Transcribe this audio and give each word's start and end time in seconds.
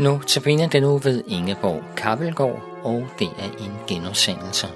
Nu 0.00 0.20
tabiner 0.26 0.68
den 0.68 0.82
nu 0.82 0.98
ved 0.98 1.24
Ingeborg 1.26 1.82
Kappelgaard, 1.96 2.80
og 2.82 3.06
det 3.18 3.28
er 3.38 3.64
en 3.64 3.72
genudsendelse. 3.88 4.66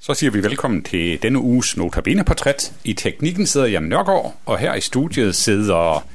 Så 0.00 0.14
siger 0.14 0.30
vi 0.30 0.42
velkommen 0.42 0.82
til 0.82 1.22
denne 1.22 1.38
uges 1.38 1.76
Notabene-portræt. 1.76 2.72
I 2.84 2.92
teknikken 2.92 3.46
sidder 3.46 3.66
Jan 3.66 3.82
Nørgaard, 3.82 4.34
og 4.46 4.58
her 4.58 4.74
i 4.74 4.80
studiet 4.80 5.34
sidder 5.34 6.06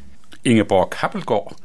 Ingeborg 0.46 0.90
Kappelgaard, 0.90 1.56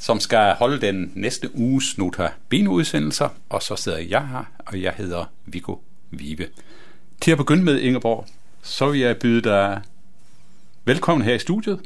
som 0.00 0.20
skal 0.20 0.54
holde 0.54 0.80
den 0.80 1.12
næste 1.14 1.50
uges 1.54 1.98
Notabene-udsendelser. 1.98 3.28
Og 3.48 3.62
så 3.62 3.76
sidder 3.76 3.98
jeg 3.98 4.28
her, 4.28 4.44
og 4.58 4.82
jeg 4.82 4.92
hedder 4.96 5.24
Viggo 5.46 5.76
Vive. 6.18 6.46
Til 7.20 7.30
at 7.30 7.38
begynde 7.38 7.64
med, 7.64 7.80
Ingeborg, 7.80 8.26
så 8.62 8.90
vil 8.90 9.00
jeg 9.00 9.16
byde 9.16 9.42
dig 9.42 9.80
velkommen 10.84 11.24
her 11.24 11.34
i 11.34 11.38
studiet. 11.38 11.80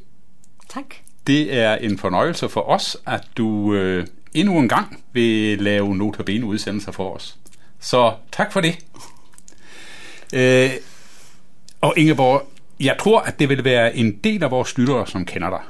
Tak. 0.69 0.95
Det 1.27 1.55
er 1.55 1.75
en 1.75 1.99
fornøjelse 1.99 2.49
for 2.49 2.61
os, 2.61 2.97
at 3.07 3.25
du 3.37 3.75
øh, 3.75 4.07
endnu 4.35 4.59
en 4.59 4.69
gang 4.69 5.05
vil 5.13 5.59
lave 5.59 5.97
Notabene-udsendelser 5.97 6.93
for 6.93 7.15
os. 7.15 7.37
Så 7.81 8.15
tak 8.33 8.53
for 8.53 8.61
det. 8.61 8.79
Øh, 10.35 10.71
og 11.81 11.95
Ingeborg, 11.97 12.53
jeg 12.81 12.97
tror, 13.01 13.21
at 13.21 13.39
det 13.39 13.49
vil 13.49 13.65
være 13.65 13.97
en 13.97 14.17
del 14.17 14.45
af 14.45 14.51
vores 14.51 14.79
lyttere, 14.79 15.07
som 15.07 15.25
kender 15.25 15.51
dig. 15.51 15.61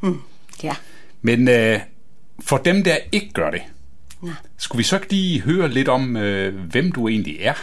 Mm, 0.00 0.20
ja. 0.62 0.74
Men 1.22 1.48
øh, 1.48 1.80
for 2.40 2.56
dem, 2.56 2.84
der 2.84 2.96
ikke 3.12 3.30
gør 3.32 3.50
det, 3.50 3.62
ja. 4.22 4.32
skulle 4.56 4.78
vi 4.78 4.84
så 4.84 4.96
ikke 4.96 5.10
lige 5.10 5.40
høre 5.40 5.68
lidt 5.68 5.88
om, 5.88 6.16
øh, 6.16 6.70
hvem 6.70 6.92
du 6.92 7.08
egentlig 7.08 7.36
er? 7.40 7.54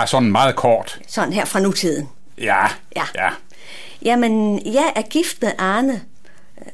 Er 0.00 0.06
sådan 0.06 0.30
meget 0.30 0.56
kort. 0.56 1.00
Sådan 1.08 1.32
her 1.32 1.44
fra 1.44 1.60
nutiden. 1.60 2.08
Ja, 2.38 2.66
Ja. 2.96 3.04
ja. 3.14 3.28
Jamen, 4.02 4.60
jeg 4.74 4.92
er 4.96 5.02
gift 5.02 5.42
med 5.42 5.52
Arne, 5.58 6.00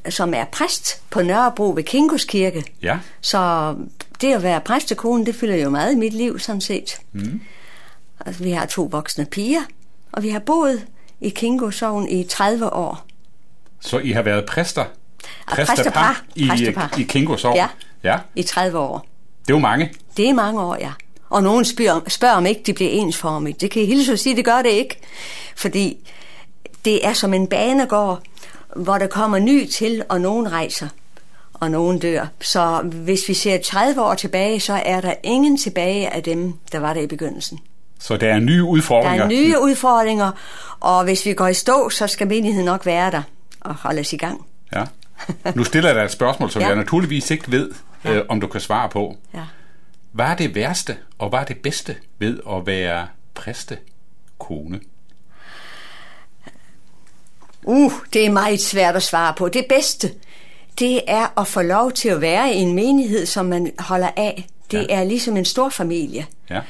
øh, 0.07 0.13
som 0.13 0.35
er 0.35 0.45
præst 0.45 1.01
på 1.11 1.23
Nørrebro 1.23 1.73
ved 1.77 1.83
Kingos 1.83 2.25
Kirke. 2.25 2.65
Ja. 2.83 2.99
Så 3.21 3.75
det 4.21 4.35
at 4.35 4.43
være 4.43 4.61
præstekone, 4.61 5.27
det 5.27 5.35
fylder 5.35 5.57
jo 5.57 5.71
meget 5.71 5.93
i 5.93 5.97
mit 5.97 6.13
liv, 6.13 6.39
sådan 6.39 6.61
set. 6.61 7.01
Mm. 7.13 7.41
Altså, 8.27 8.43
vi 8.43 8.51
har 8.51 8.67
to 8.67 8.83
voksne 8.91 9.25
piger, 9.27 9.61
og 10.13 10.23
vi 10.23 10.29
har 10.31 10.39
boet 10.39 10.87
i 11.21 11.29
Kingo 11.29 11.71
Sogn 11.71 12.09
i 12.09 12.25
30 12.25 12.73
år. 12.73 13.07
Så 13.81 13.99
I 13.99 14.13
har 14.13 14.23
været 14.23 14.47
præster? 14.47 14.85
præstepar. 15.49 16.23
I, 16.35 16.49
Præstepar. 16.49 16.95
i 16.99 17.03
Kingo 17.03 17.37
Sogn? 17.37 17.57
Ja. 17.57 17.69
ja. 18.03 18.19
I 18.35 18.43
30 18.43 18.79
år. 18.79 19.07
Det 19.47 19.51
er 19.53 19.55
jo 19.55 19.59
mange. 19.59 19.93
Det 20.17 20.29
er 20.29 20.35
mange 20.35 20.61
år, 20.61 20.77
ja. 20.81 20.93
Og 21.33 21.43
nogen 21.43 21.65
spørger, 21.65 22.01
spørger 22.09 22.35
om 22.35 22.47
ikke 22.47 22.63
det 22.67 22.75
bliver 22.75 22.91
ensformigt. 22.91 23.61
Det 23.61 23.71
kan 23.71 23.81
jeg 23.83 23.89
hilse 23.89 24.13
at 24.13 24.19
sige, 24.21 24.37
det 24.37 24.45
gør 24.45 24.63
det 24.63 24.69
ikke. 24.71 24.97
Fordi 25.57 25.97
det 26.85 27.07
er 27.07 27.13
som 27.13 27.35
en 27.35 27.47
banegård, 27.47 28.21
hvor 28.77 28.99
der 28.99 29.07
kommer 29.07 29.39
ny 29.39 29.67
til, 29.67 30.03
og 30.09 30.21
nogen 30.21 30.53
rejser, 30.53 30.89
og 31.55 31.71
nogen 31.71 31.99
dør. 31.99 32.27
Så 32.41 32.81
hvis 32.85 33.21
vi 33.29 33.35
ser 33.35 33.59
30 33.65 34.03
år 34.03 34.15
tilbage, 34.15 34.61
så 34.61 34.73
er 34.85 35.01
der 35.01 35.15
ingen 35.23 35.57
tilbage 35.59 36.09
af 36.15 36.23
dem, 36.23 36.53
der 36.73 36.79
var 36.79 36.95
der 36.95 37.01
i 37.01 37.07
begyndelsen. 37.07 37.59
Så 38.01 38.17
der 38.17 38.35
er 38.35 38.39
nye 38.39 38.57
Der 38.59 38.63
udfordringer. 38.65 39.25
er 39.25 39.29
nye 39.29 39.55
udfordringer, 39.61 40.31
og 40.81 41.05
hvis 41.05 41.27
vi 41.27 41.33
går 41.33 41.49
i 41.49 41.55
stå, 41.55 41.89
så 41.91 42.07
skal 42.07 42.27
menigheden 42.29 42.65
nok 42.67 42.87
være 42.87 43.11
der 43.11 43.23
og 43.61 43.75
holde 43.75 44.01
os 44.01 44.13
i 44.13 44.17
gang. 44.17 44.47
Ja. 44.75 44.85
Nu 45.55 45.65
stiller 45.65 45.89
jeg 45.89 45.97
dig 45.97 46.05
et 46.05 46.11
spørgsmål, 46.11 46.51
som 46.51 46.63
Ja. 46.63 46.69
jeg 46.69 46.77
naturligvis 46.77 47.31
ikke 47.31 47.51
ved, 47.51 47.71
øh, 48.05 48.21
om 48.29 48.41
du 48.41 48.47
kan 48.47 48.61
svare 48.61 48.89
på. 48.89 49.17
Ja. 49.35 49.41
Hvad 50.13 50.27
er 50.27 50.35
det 50.35 50.55
værste, 50.55 50.97
og 51.19 51.29
hvad 51.29 51.39
er 51.39 51.45
det 51.45 51.59
bedste 51.59 51.97
ved 52.19 52.39
at 52.51 52.67
være 52.67 53.07
præstekone? 53.35 54.81
Uh, 57.65 57.93
det 58.13 58.27
er 58.27 58.31
meget 58.31 58.61
svært 58.61 58.97
at 58.97 59.03
svare 59.03 59.35
på. 59.39 59.49
Det 59.49 59.67
bedste, 59.69 60.11
det 60.79 61.01
er 61.07 61.41
at 61.41 61.47
få 61.47 61.63
lov 61.63 61.93
til 61.93 62.09
at 62.09 62.21
være 62.21 62.55
i 62.55 62.57
en 62.57 62.75
menighed, 62.75 63.27
som 63.27 63.47
man 63.47 63.73
holder 63.79 64.11
af. 64.17 64.47
Det 64.71 64.79
Ja. 64.79 64.85
ja. 64.89 65.01
er 65.01 65.05
ligesom 65.05 65.37
en 65.37 65.45
stor 65.45 65.69
familie. 65.69 66.27
Ja. 66.51 66.61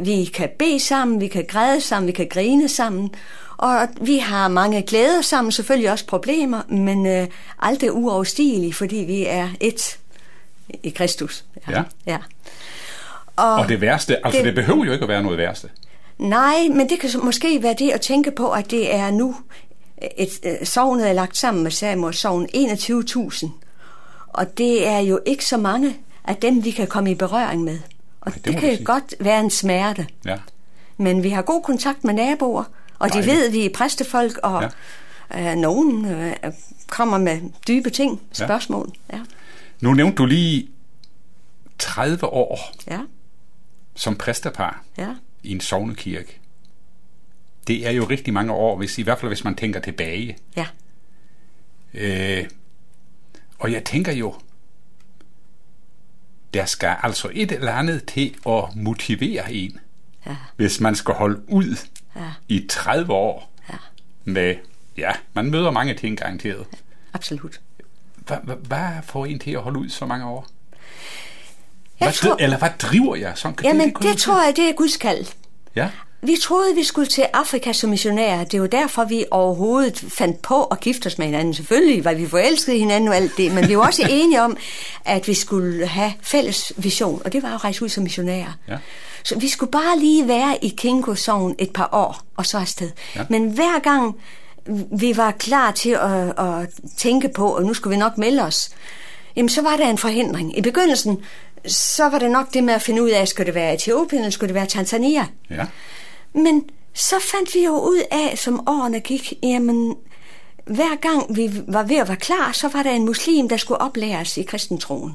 Vi 0.00 0.24
kan 0.24 0.48
bede 0.58 0.80
sammen, 0.80 1.20
vi 1.20 1.28
kan 1.28 1.44
græde 1.48 1.80
sammen, 1.80 2.06
vi 2.06 2.12
kan 2.12 2.28
grine 2.28 2.68
sammen. 2.68 3.14
Og 3.56 3.88
vi 4.00 4.18
har 4.18 4.48
mange 4.48 4.82
glæder 4.82 5.22
sammen, 5.22 5.52
selvfølgelig 5.52 5.90
også 5.90 6.06
problemer, 6.06 6.62
men 6.68 7.06
øh, 7.06 7.26
aldrig 7.58 7.92
uoverstigelige, 7.92 8.74
fordi 8.74 8.96
vi 8.96 9.26
er 9.26 9.48
et 9.60 9.98
i 10.82 10.90
Kristus. 10.90 11.44
Ja. 11.68 11.82
ja. 12.06 12.18
Og 13.36 13.68
det 13.68 13.80
værste, 13.80 14.26
altså 14.26 14.38
det, 14.38 14.44
det- 14.46 14.54
behøver 14.54 14.84
jo 14.84 14.92
ikke 14.92 15.02
at 15.02 15.08
være 15.08 15.22
noget 15.22 15.38
værste. 15.38 15.68
Nej, 16.18 16.68
men 16.70 16.88
det 16.88 17.00
kan 17.00 17.10
måske 17.22 17.62
være 17.62 17.74
det 17.78 17.90
at 17.90 18.00
tænke 18.00 18.30
på, 18.30 18.50
at 18.50 18.70
det 18.70 18.94
er 18.94 19.10
nu, 19.10 19.36
et, 20.18 20.28
et 20.60 20.68
sovnet 20.68 21.08
er 21.08 21.12
lagt 21.12 21.36
sammen 21.36 21.62
med 21.62 21.70
Samuels 21.70 22.18
sovn 22.18 22.48
21.000. 22.54 23.48
Og 24.28 24.58
det 24.58 24.86
er 24.88 24.98
jo 24.98 25.20
ikke 25.26 25.44
så 25.44 25.56
mange 25.56 25.96
af 26.24 26.36
dem, 26.36 26.64
vi 26.64 26.70
kan 26.70 26.86
komme 26.86 27.10
i 27.10 27.14
berøring 27.14 27.62
med. 27.64 27.78
Og 28.20 28.30
Nej, 28.30 28.34
det 28.44 28.44
det, 28.44 28.60
kan 28.60 28.84
godt 28.84 29.14
være 29.20 29.40
en 29.40 29.50
smerte. 29.50 30.06
Ja. 30.24 30.36
Men 30.96 31.22
vi 31.22 31.28
har 31.30 31.42
god 31.42 31.62
kontakt 31.62 32.04
med 32.04 32.14
naboer, 32.14 32.64
og 32.98 33.12
de 33.12 33.26
ved, 33.26 33.46
at 33.46 33.52
vi 33.52 33.66
er 33.66 33.70
præstefolk, 33.74 34.38
og 34.42 34.70
ja. 35.34 35.50
øh, 35.52 35.56
nogen 35.56 36.04
øh, 36.04 36.32
kommer 36.88 37.18
med 37.18 37.40
dybe 37.68 37.90
ting, 37.90 38.20
Ja. 38.38 38.44
spørgsmål. 38.44 38.90
Ja. 39.12 39.18
Nu 39.80 39.92
nævnte 39.94 40.16
du 40.16 40.26
lige 40.26 40.68
30 41.78 42.24
år 42.26 42.72
Ja. 42.90 42.98
Som 43.94 44.16
præstepar 44.16 44.84
Ja. 44.98 45.14
i 45.42 45.50
en 45.52 45.60
sovnekirke. 45.60 46.38
Det 47.66 47.86
er 47.86 47.90
jo 47.90 48.04
rigtig 48.04 48.32
mange 48.34 48.52
år, 48.52 48.76
hvis, 48.76 48.98
i 48.98 49.02
hvert 49.02 49.18
fald 49.18 49.30
hvis 49.30 49.44
man 49.44 49.54
tænker 49.56 49.80
tilbage. 49.80 50.38
Ja. 50.56 50.66
Øh, 51.94 52.44
og 53.58 53.72
jeg 53.72 53.84
tænker 53.84 54.12
jo, 54.12 54.34
der 56.54 56.64
skal 56.64 56.96
altså 57.02 57.30
et 57.32 57.52
eller 57.52 57.72
andet 57.72 58.04
til 58.06 58.34
at 58.48 58.76
motivere 58.76 59.52
en, 59.54 59.78
Ja. 60.26 60.36
hvis 60.56 60.80
man 60.80 60.94
skal 60.96 61.14
holde 61.14 61.42
ud 61.48 61.76
Ja. 62.16 62.32
i 62.48 62.66
30 62.70 63.12
år 63.12 63.52
Ja. 63.70 63.74
med, 64.24 64.56
ja, 64.96 65.12
man 65.34 65.50
møder 65.50 65.70
mange 65.70 65.94
ting 65.94 66.18
garanteret. 66.18 66.66
Absolut. 67.12 67.60
Hvad, 68.16 68.36
hvad, 68.42 68.56
hvad 68.56 68.88
får 69.02 69.26
en 69.26 69.38
til 69.38 69.50
at 69.50 69.60
holde 69.62 69.78
ud 69.78 69.88
så 69.88 70.06
mange 70.06 70.26
år? 70.26 70.48
Hvad, 72.04 72.12
tror, 72.12 72.36
Eller 72.40 72.58
hvad 72.58 72.68
driver 72.78 73.16
jeg? 73.16 73.32
Som, 73.34 73.54
kan 73.54 73.66
jamen, 73.66 73.92
kunne 73.92 74.10
det 74.10 74.18
tror 74.18 74.44
jeg, 74.44 74.56
det 74.56 74.68
er 74.68 74.72
Guds 74.72 74.96
kald. 74.96 75.26
Ja, 75.76 75.88
Vi 76.22 76.36
troede, 76.42 76.74
vi 76.74 76.84
skulle 76.84 77.06
til 77.06 77.24
Afrika 77.32 77.72
som 77.72 77.90
missionærer. 77.90 78.44
Det 78.44 78.60
var 78.60 78.66
derfor, 78.66 79.04
vi 79.04 79.24
overhovedet 79.30 80.04
fandt 80.08 80.42
på 80.42 80.64
at 80.64 80.80
gifte 80.80 81.06
os 81.06 81.18
med 81.18 81.26
hinanden. 81.26 81.54
Selvfølgelig 81.54 82.04
var 82.04 82.14
vi 82.14 82.28
forelskede 82.28 82.78
hinanden 82.78 83.08
og 83.08 83.16
alt 83.16 83.36
det, 83.36 83.52
men 83.54 83.68
vi 83.68 83.76
var 83.76 83.86
også 83.86 84.06
enige 84.10 84.42
om, 84.42 84.56
at 85.04 85.28
vi 85.28 85.34
skulle 85.34 85.86
have 85.86 86.12
fælles 86.22 86.72
vision, 86.76 87.22
og 87.24 87.32
det 87.32 87.42
var 87.42 87.54
at 87.54 87.64
rejse 87.64 87.84
ud 87.84 87.88
som 87.88 88.02
missionærer. 88.02 88.52
Ja. 88.68 88.76
Så 89.24 89.38
vi 89.38 89.48
skulle 89.48 89.70
bare 89.70 89.98
lige 89.98 90.28
være 90.28 90.64
i 90.64 90.68
Kingo 90.68 91.14
Sogn 91.14 91.54
et 91.58 91.70
par 91.70 91.88
år, 91.92 92.20
og 92.36 92.46
så 92.46 92.58
afsted. 92.58 92.90
Ja. 93.16 93.24
Men 93.28 93.50
hver 93.50 93.80
gang 93.82 94.16
vi 94.98 95.16
var 95.16 95.30
klar 95.30 95.70
til 95.70 95.90
at, 95.90 96.38
at 96.38 96.68
tænke 96.98 97.28
på, 97.28 97.48
og 97.48 97.62
nu 97.62 97.74
skulle 97.74 97.96
vi 97.96 98.00
nok 98.00 98.18
melde 98.18 98.42
os, 98.42 98.70
jamen 99.36 99.48
så 99.48 99.62
var 99.62 99.76
der 99.76 99.88
en 99.90 99.98
forhindring. 99.98 100.58
I 100.58 100.60
begyndelsen, 100.60 101.18
så 101.66 102.08
var 102.08 102.18
det 102.18 102.30
nok 102.30 102.54
det 102.54 102.64
med 102.64 102.74
at 102.74 102.82
finde 102.82 103.02
ud 103.02 103.10
af, 103.10 103.28
skulle 103.28 103.46
det 103.46 103.54
være 103.54 103.74
Etiopien, 103.74 104.20
eller 104.20 104.30
skulle 104.30 104.48
det 104.48 104.54
være 104.54 104.66
Tanzania? 104.66 105.26
ja, 105.50 105.66
Men 106.32 106.64
så 106.94 107.16
fandt 107.32 107.54
vi 107.54 107.64
jo 107.64 107.78
ud 107.78 108.02
af, 108.10 108.38
som 108.38 108.68
årene 108.68 109.00
gik, 109.00 109.32
jamen, 109.42 109.96
hver 110.66 110.96
gang 110.96 111.36
vi 111.36 111.50
var 111.68 111.82
ved 111.82 111.96
at 111.96 112.08
være 112.08 112.16
klar, 112.16 112.52
så 112.52 112.68
var 112.68 112.82
der 112.82 112.90
en 112.90 113.04
muslim, 113.04 113.48
der 113.48 113.56
skulle 113.56 113.80
oplæres 113.80 114.36
i 114.36 114.42
kristentroen. 114.42 115.14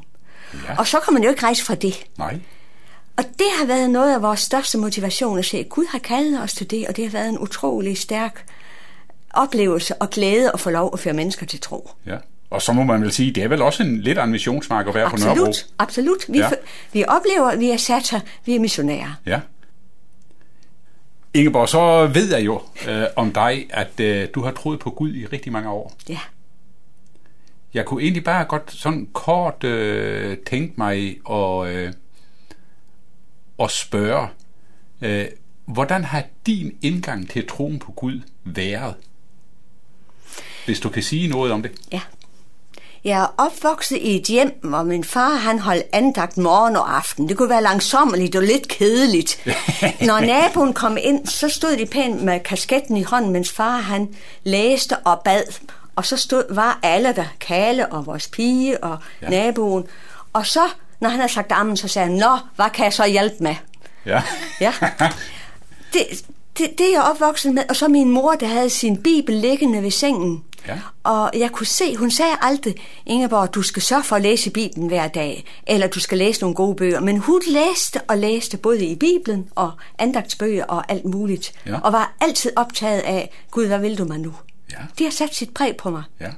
ja. 0.54 0.78
Og 0.78 0.88
så 0.88 1.00
kan 1.00 1.14
man 1.14 1.24
jo 1.24 1.30
ikke 1.30 1.44
rejse 1.44 1.64
fra 1.66 1.76
det. 1.76 2.06
Nej. 2.18 2.40
Og 3.18 3.24
det 3.24 3.48
har 3.60 3.66
været 3.66 3.90
noget 3.90 4.14
af 4.14 4.22
vores 4.22 4.40
største 4.40 4.78
motivation 4.78 5.40
at 5.40 5.46
se, 5.46 5.58
at 5.58 5.70
Gud 5.70 5.86
har 5.90 6.00
kaldet 6.00 6.42
os 6.44 6.54
til 6.54 6.72
det, 6.72 6.88
og 6.88 6.96
det 6.96 7.04
har 7.06 7.12
været 7.12 7.30
en 7.30 7.40
utrolig 7.40 7.98
stærk 7.98 8.46
oplevelse 9.34 9.96
og 9.96 10.10
glæde 10.10 10.52
at 10.54 10.60
få 10.60 10.70
lov 10.70 10.90
at 10.94 11.00
føre 11.00 11.14
mennesker 11.14 11.46
til 11.46 11.60
tro. 11.60 11.90
Ja. 12.06 12.18
Og 12.50 12.62
så 12.62 12.74
må 12.74 12.84
man 12.84 13.02
vel 13.02 13.12
sige, 13.12 13.32
det 13.32 13.44
er 13.44 13.48
vel 13.48 13.62
også 13.62 13.84
en 13.84 14.02
lidt 14.02 14.18
af 14.18 14.24
en 14.24 14.32
missionsmark 14.32 14.88
at 14.88 14.94
være 14.96 15.10
på 15.10 15.18
Nørrebro. 15.18 15.46
Absolut, 15.46 15.68
absolut. 15.80 16.26
Vi, 16.30 16.38
Ja. 16.38 16.50
vi 16.94 17.04
oplever, 17.08 17.48
at 17.48 17.60
vi 17.60 17.70
er 17.70 17.78
sat 17.78 18.10
her, 18.12 18.20
vi 18.46 18.56
er 18.56 18.60
missionærer. 18.60 19.14
Ja. 19.26 19.40
Ingeborg, 21.34 21.70
så 21.70 22.08
ved 22.08 22.36
jeg 22.36 22.46
jo 22.46 22.62
øh, 22.88 23.04
om 23.16 23.34
dig, 23.34 23.68
at 23.70 24.00
øh, 24.00 24.28
du 24.36 24.42
har 24.42 24.52
troet 24.52 24.80
på 24.80 24.90
Gud 24.90 25.14
i 25.14 25.26
rigtig 25.26 25.52
mange 25.52 25.70
år. 25.70 25.94
Ja. 26.10 26.20
Jeg 27.74 27.86
kunne 27.86 28.04
egentlig 28.04 28.24
bare 28.24 28.46
godt 28.46 28.72
sådan 28.72 29.08
kort 29.14 29.64
øh, 29.64 30.38
tænke 30.38 30.74
mig 30.78 31.18
at, 31.30 31.68
øh, 31.76 31.94
at 33.60 33.72
spørge, 33.72 34.28
øh, 35.02 35.26
hvordan 35.66 36.04
har 36.04 36.24
din 36.46 36.78
indgang 36.82 37.30
til 37.30 37.48
troen 37.48 37.80
på 37.80 37.92
Gud 37.92 38.22
været? 38.44 38.96
Hvis 40.66 40.80
du 40.80 40.90
kan 40.90 41.04
sige 41.04 41.28
noget 41.28 41.52
om 41.52 41.62
det. 41.62 41.72
Ja. 41.92 42.02
Jeg 43.04 43.22
er 43.22 43.34
opvokset 43.38 43.98
i 43.98 44.16
et 44.16 44.24
hjem, 44.24 44.60
hvor 44.64 44.84
min 44.84 45.04
far 45.04 45.36
han 45.36 45.60
holdt 45.60 45.84
andagt 45.94 46.38
morgen 46.38 46.76
og 46.76 46.98
aften. 46.98 47.30
Det 47.30 47.38
kunne 47.38 47.50
være 47.50 47.64
langsommeligt 47.64 48.36
og 48.36 48.44
lidt 48.44 48.68
kedeligt. 48.68 49.40
Når 50.08 50.20
naboen 50.20 50.74
kom 50.74 50.98
ind, 51.02 51.28
så 51.28 51.50
stod 51.50 51.78
de 51.78 51.86
pænt 51.86 52.24
med 52.24 52.40
kasketten 52.40 52.98
i 52.98 53.04
hånden, 53.04 53.32
mens 53.32 53.52
far 53.52 53.78
han 53.78 54.16
læste 54.44 54.98
og 54.98 55.22
bad. 55.26 55.44
Og 55.96 56.06
så 56.06 56.18
stod, 56.18 56.44
var 56.50 56.80
alle 56.84 57.14
der, 57.16 57.26
Kale 57.40 57.88
og 57.92 58.06
vores 58.06 58.28
pige 58.28 58.84
og 58.84 58.98
ja. 59.22 59.30
naboen. 59.30 59.84
Og 60.34 60.46
så, 60.46 60.62
når 61.00 61.10
han 61.10 61.20
havde 61.20 61.34
sagt 61.34 61.52
ammen, 61.52 61.78
så 61.78 61.88
sagde 61.88 62.08
han, 62.08 62.18
Nå, 62.18 62.38
hvad 62.56 62.70
kan 62.74 62.86
jeg 62.86 62.94
så 62.94 63.06
hjælpe 63.06 63.36
med? 63.40 63.56
Ja. 64.06 64.22
Ja. 64.62 64.74
Det, 65.94 66.06
det, 66.58 66.78
det 66.78 66.88
er 66.88 66.92
jeg 66.92 67.02
opvokset 67.02 67.54
med. 67.54 67.64
Og 67.70 67.76
så 67.76 67.88
min 67.88 68.10
mor, 68.10 68.32
der 68.32 68.48
havde 68.48 68.70
sin 68.70 69.04
bibel 69.04 69.36
liggende 69.36 69.84
ved 69.84 69.92
sengen. 69.92 70.44
Ja. 70.68 70.80
Og 71.04 71.32
jeg 71.34 71.52
kunne 71.52 71.66
se, 71.66 71.96
hun 71.96 72.12
sagde 72.12 72.32
aldrig, 72.42 72.76
Ingeborg, 73.06 73.54
du 73.54 73.62
skal 73.62 73.82
sørge 73.82 74.04
for 74.04 74.16
at 74.16 74.22
læse 74.22 74.50
Bibelen 74.50 74.88
hver 74.88 75.08
dag, 75.08 75.46
eller 75.68 75.88
du 75.88 76.00
skal 76.00 76.18
læse 76.18 76.42
nogle 76.42 76.56
gode 76.56 76.76
bøger. 76.76 77.00
Men 77.00 77.18
hun 77.18 77.42
læste 77.48 78.02
og 78.08 78.18
læste 78.18 78.58
både 78.58 78.86
i 78.86 78.96
Bibelen 78.96 79.50
og 79.56 79.72
andagtsbøger 80.00 80.66
og 80.66 80.92
alt 80.92 81.06
muligt. 81.06 81.54
Ja. 81.66 81.80
Og 81.80 81.94
var 81.94 82.14
altid 82.22 82.52
optaget 82.56 83.00
af, 83.00 83.30
Gud, 83.52 83.68
hvad 83.68 83.80
vil 83.80 83.98
du 83.98 84.06
mig 84.06 84.20
nu? 84.20 84.34
Ja. 84.72 84.78
Det 84.98 85.06
har 85.06 85.12
sat 85.12 85.36
sit 85.36 85.54
præg 85.54 85.78
på 85.78 85.90
mig. 85.90 86.04
Ja. 86.20 86.30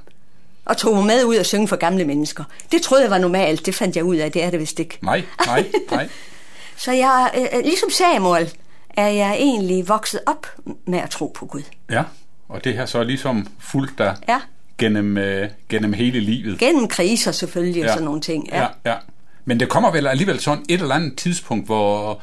Og 0.64 0.76
tog 0.76 0.96
mig 0.96 1.06
med 1.06 1.24
ud 1.24 1.36
og 1.36 1.46
synge 1.46 1.68
for 1.68 1.76
gamle 1.76 2.04
mennesker. 2.04 2.44
Det 2.72 2.82
troede 2.82 3.02
jeg 3.02 3.10
var 3.10 3.18
normalt, 3.18 3.66
det 3.66 3.74
fandt 3.74 3.96
jeg 3.96 4.04
ud 4.04 4.16
af, 4.16 4.32
det 4.32 4.42
er 4.42 4.50
det 4.50 4.60
vist 4.60 4.78
ikke. 4.78 4.98
Nej, 5.02 5.22
nej, 5.46 5.66
nej. 5.90 6.08
Så 6.76 6.92
jeg, 6.92 7.30
øh, 7.54 7.64
ligesom 7.64 7.90
Samuel, 7.90 8.54
er 8.90 9.08
jeg 9.08 9.34
egentlig 9.34 9.88
vokset 9.88 10.20
op 10.26 10.46
med 10.86 10.98
at 10.98 11.10
tro 11.10 11.32
på 11.34 11.46
Gud. 11.46 11.62
Ja, 11.90 12.02
og 12.50 12.64
det 12.64 12.76
har 12.76 12.86
så 12.86 13.02
ligesom 13.04 13.46
fulgt 13.58 13.98
dig 13.98 14.16
Ja. 14.28 14.40
gennem, 14.78 15.18
øh, 15.18 15.48
gennem 15.68 15.92
hele 15.92 16.20
livet. 16.20 16.58
Gennem 16.58 16.88
kriser 16.88 17.32
selvfølgelig 17.32 17.82
og 17.82 17.86
Ja. 17.86 17.92
sådan 17.92 18.04
nogle 18.04 18.20
ting. 18.20 18.48
Ja, 18.52 18.66
ja. 18.86 18.94
Men 19.44 19.60
det 19.60 19.68
kommer 19.68 19.90
vel 19.92 20.06
alligevel 20.06 20.40
sådan 20.40 20.64
et 20.68 20.80
eller 20.80 20.94
andet 20.94 21.16
tidspunkt, 21.18 21.66
hvor 21.66 22.22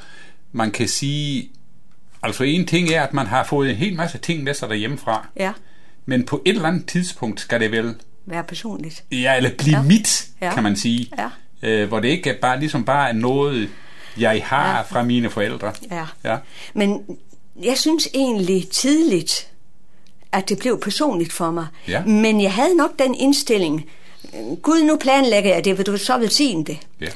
man 0.52 0.72
kan 0.72 0.88
sige, 0.88 1.50
altså 2.24 2.44
en 2.44 2.66
ting 2.68 2.90
er, 2.90 3.04
at 3.04 3.14
man 3.14 3.28
har 3.28 3.44
fået 3.44 3.70
en 3.70 3.76
hel 3.76 3.96
masse 3.96 4.18
ting 4.18 4.44
med 4.44 4.54
sig 4.54 4.70
derhjemmefra, 4.70 5.28
ja. 5.36 5.52
men 6.06 6.26
på 6.26 6.42
et 6.46 6.56
eller 6.56 6.68
andet 6.68 6.86
tidspunkt 6.86 7.40
skal 7.42 7.60
det 7.60 7.72
vel, 7.72 7.96
Være 8.26 8.44
personligt. 8.44 9.04
ja, 9.12 9.36
eller 9.38 9.50
blive 9.58 9.78
ja. 9.78 9.84
mit, 9.84 10.28
Ja. 10.42 10.54
kan 10.54 10.64
man 10.64 10.76
sige. 10.76 11.10
Ja. 11.18 11.30
Øh, 11.70 11.88
hvor 11.88 12.00
det 12.00 12.08
ikke 12.08 12.30
er 12.30 12.36
bare, 12.42 12.60
ligesom 12.60 12.86
bare 12.86 13.10
er 13.10 13.14
noget, 13.14 13.70
jeg 14.20 14.42
har 14.46 14.70
Ja. 14.70 14.76
ja. 14.76 14.82
fra 14.82 15.04
mine 15.04 15.30
forældre. 15.30 15.74
Ja. 15.92 16.06
Ja. 16.24 16.38
Men 16.74 17.02
jeg 17.64 17.78
synes 17.78 18.08
egentlig 18.14 18.70
tidligt, 18.70 19.48
at 20.32 20.50
det 20.50 20.60
blev 20.60 20.80
personligt 20.80 21.34
for 21.34 21.52
mig. 21.52 21.68
Ja. 21.88 22.06
Men 22.06 22.42
jeg 22.42 22.54
havde 22.54 22.76
nok 22.76 23.00
den 23.00 23.16
indstilling, 23.16 23.90
Gud, 24.62 24.84
nu 24.84 24.96
planlægger 24.98 25.54
jeg 25.54 25.66
det, 25.66 25.78
vil 25.78 25.86
du 25.86 25.98
så 25.98 26.18
velsigne 26.18 26.64
det? 26.64 26.78
Ja. 27.02 27.08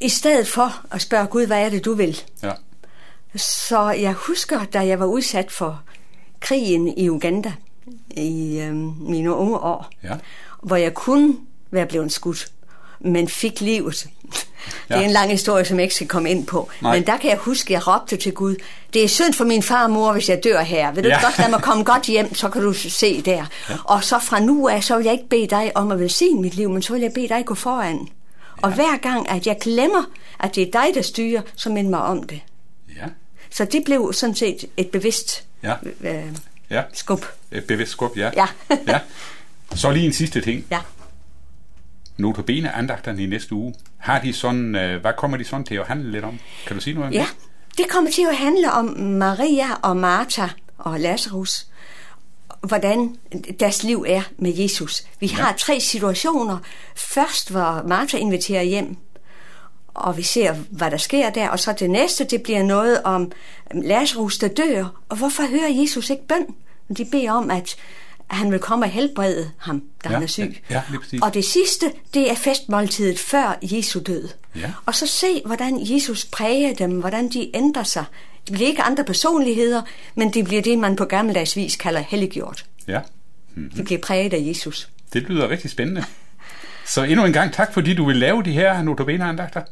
I 0.00 0.08
stedet 0.08 0.48
for 0.48 0.86
at 0.90 1.00
spørge 1.02 1.26
Gud, 1.26 1.46
hvad 1.46 1.64
er 1.64 1.68
det, 1.68 1.84
du 1.84 1.94
vil? 1.94 2.20
Ja. 2.42 2.52
Så 3.36 3.90
jeg 3.90 4.12
husker, 4.12 4.64
da 4.64 4.86
jeg 4.86 5.00
var 5.00 5.06
udsat 5.06 5.50
for 5.52 5.82
krigen 6.40 6.88
i 6.98 7.08
Uganda 7.10 7.52
i 8.16 8.58
øh, 8.60 8.74
mine 9.08 9.34
unge 9.34 9.58
år, 9.58 9.90
Ja. 10.04 10.16
hvor 10.62 10.76
jeg 10.76 10.94
kunne 10.94 11.36
være 11.70 11.86
blevet 11.86 12.12
skudt, 12.12 12.48
men 13.00 13.28
fik 13.28 13.60
livet. 13.60 14.06
Det 14.88 14.94
er 14.96 14.98
Ja. 15.00 15.04
en 15.04 15.10
lang 15.10 15.30
historie, 15.30 15.64
som 15.64 15.76
jeg 15.78 15.82
ikke 15.84 15.94
skal 15.94 16.08
komme 16.08 16.30
ind 16.30 16.46
på. 16.46 16.70
Nej. 16.80 16.94
Men 16.96 17.06
der 17.06 17.16
kan 17.16 17.30
jeg 17.30 17.38
huske, 17.38 17.66
at 17.66 17.70
jeg 17.70 17.86
råbte 17.86 18.16
til 18.16 18.32
Gud, 18.32 18.56
det 18.94 19.04
er 19.04 19.08
synd 19.08 19.34
for 19.34 19.44
min 19.44 19.62
far 19.62 19.84
og 19.84 19.90
mor, 19.90 20.12
hvis 20.12 20.28
jeg 20.28 20.44
dør 20.44 20.60
her. 20.62 20.92
Vil 20.92 21.04
du 21.04 21.08
Ja. 21.08 21.14
ja. 21.14 21.24
godt 21.24 21.38
lade 21.38 21.50
mig 21.50 21.62
komme 21.62 21.84
godt 21.84 22.02
hjem, 22.06 22.34
så 22.34 22.48
kan 22.48 22.62
du 22.62 22.72
se 22.72 23.22
der. 23.22 23.46
Ja. 23.70 23.74
Og 23.84 24.04
så 24.04 24.18
fra 24.18 24.40
nu 24.40 24.68
af, 24.68 24.84
så 24.84 24.96
vil 24.96 25.04
jeg 25.04 25.12
ikke 25.12 25.28
bede 25.28 25.46
dig 25.46 25.72
om 25.74 25.90
at 25.90 26.00
velsigne 26.00 26.40
mit 26.40 26.54
liv, 26.54 26.70
men 26.70 26.82
så 26.82 26.92
vil 26.92 27.02
jeg 27.02 27.12
bede 27.12 27.28
dig 27.28 27.42
gå 27.46 27.54
foran. 27.54 27.98
Ja. 27.98 28.06
Og 28.62 28.72
hver 28.74 28.96
gang, 29.02 29.30
at 29.30 29.46
jeg 29.46 29.56
glemmer, 29.60 30.02
at 30.40 30.54
det 30.54 30.62
er 30.62 30.70
dig, 30.72 30.94
der 30.94 31.02
styrer, 31.02 31.42
så 31.56 31.68
mind 31.70 31.88
mig 31.88 32.00
om 32.02 32.22
det. 32.22 32.40
Ja. 32.96 33.06
Så 33.50 33.64
det 33.64 33.84
blev 33.84 34.12
sådan 34.12 34.34
set 34.34 34.64
et 34.76 34.88
bevidst 34.88 35.44
Ja. 35.62 35.74
øh, 36.00 36.22
Ja. 36.70 36.82
skub. 36.92 37.24
Et 37.52 37.64
bevidst 37.64 37.92
skub, 37.92 38.16
ja. 38.16 38.30
Ja. 38.36 38.46
ja. 38.88 38.98
Så 39.74 39.90
lige 39.90 40.06
en 40.06 40.12
sidste 40.12 40.40
ting. 40.40 40.64
Ja. 40.70 40.78
Notabene 42.20 42.72
andagterne 42.72 43.22
i 43.22 43.26
næste 43.26 43.54
uge. 43.54 43.74
Har 43.98 44.20
de 44.20 44.32
sådan, 44.32 44.74
øh, 44.74 45.00
hvad 45.00 45.12
kommer 45.18 45.36
de 45.36 45.44
sådan 45.44 45.64
til 45.64 45.74
at 45.74 45.86
handle 45.86 46.10
lidt 46.12 46.24
om? 46.24 46.38
Kan 46.66 46.76
du 46.76 46.82
sige 46.82 46.94
noget 46.94 47.06
om 47.06 47.12
Ja, 47.12 47.26
det? 47.70 47.78
det 47.78 47.88
kommer 47.88 48.10
til 48.10 48.26
at 48.30 48.36
handle 48.36 48.72
om 48.72 48.84
Maria 49.00 49.66
og 49.82 49.96
Martha 49.96 50.46
og 50.78 51.00
Lazarus. 51.00 51.66
Hvordan 52.68 53.16
deres 53.60 53.82
liv 53.82 54.04
er 54.08 54.22
med 54.38 54.52
Jesus. 54.56 55.02
Vi 55.20 55.26
ja. 55.26 55.34
har 55.34 55.52
tre 55.52 55.80
situationer. 55.80 56.58
Først, 56.96 57.50
hvor 57.50 57.82
Martha 57.88 58.16
inviterer 58.18 58.62
hjem, 58.62 58.96
og 59.94 60.16
vi 60.16 60.22
ser, 60.22 60.54
hvad 60.70 60.90
der 60.90 60.96
sker 60.96 61.30
der. 61.30 61.48
Og 61.48 61.58
så 61.58 61.72
det 61.72 61.90
næste, 61.90 62.24
det 62.24 62.42
bliver 62.42 62.62
noget 62.62 63.02
om 63.02 63.32
Lazarus, 63.74 64.38
der 64.38 64.48
dør. 64.48 65.02
Og 65.08 65.16
hvorfor 65.16 65.42
hører 65.42 65.68
Jesus 65.68 66.10
ikke 66.10 66.26
bøn? 66.26 66.46
De 66.96 67.04
beder 67.04 67.32
om, 67.32 67.50
at 67.50 67.76
han 68.36 68.50
vil 68.52 68.58
komme 68.58 68.84
og 68.86 68.90
helbrede 68.90 69.50
ham, 69.58 69.82
da 70.04 70.08
Ja, 70.08 70.14
han 70.14 70.22
er 70.22 70.26
syg. 70.26 70.62
ja, 70.70 70.82
præcis. 71.00 71.22
og 71.22 71.34
det 71.34 71.44
sidste, 71.44 71.92
det 72.14 72.30
er 72.30 72.34
festmåltidet 72.34 73.18
før 73.18 73.58
Jesu 73.62 74.00
død. 74.06 74.28
Ja. 74.56 74.72
Og 74.86 74.94
så 74.94 75.06
se, 75.06 75.42
hvordan 75.46 75.78
Jesus 75.94 76.24
præger 76.24 76.74
dem, 76.74 77.00
hvordan 77.00 77.28
de 77.28 77.50
ændrer 77.56 77.82
sig. 77.82 78.04
De 78.48 78.52
bliver 78.52 78.68
ikke 78.68 78.82
andre 78.82 79.04
personligheder, 79.04 79.82
men 80.14 80.32
det 80.34 80.44
bliver 80.44 80.62
det, 80.62 80.78
man 80.78 80.96
på 80.96 81.04
gammeldags 81.04 81.56
vis 81.56 81.76
kalder 81.76 82.00
helliggjort. 82.00 82.64
Ja. 82.88 83.00
De 83.76 83.82
bliver 83.84 84.00
præget 84.00 84.32
af 84.34 84.38
Jesus. 84.48 84.88
Det 85.12 85.22
lyder 85.22 85.48
rigtig 85.48 85.70
spændende. 85.70 86.04
Så 86.86 87.02
endnu 87.02 87.24
en 87.24 87.32
gang 87.32 87.52
tak, 87.52 87.74
fordi 87.74 87.94
du 87.94 88.04
vil 88.06 88.16
lave 88.16 88.42
de 88.42 88.52
her 88.52 88.82
notabene 88.82 89.24
andagter. 89.24 89.62